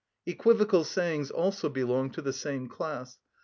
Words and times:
Equivocal 0.25 0.83
sayings 0.83 1.29
also 1.29 1.69
belong 1.69 2.09
to 2.09 2.23
the 2.23 2.33
same 2.33 2.67
class. 2.67 3.19